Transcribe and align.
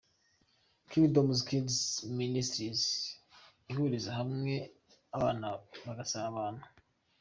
Kingdom 0.89 1.27
Kids 1.47 1.75
Ministries 2.19 2.83
ihuriza 3.71 4.11
hamwe 4.19 4.53
abana 5.17 5.47
bagasabana. 5.85 6.63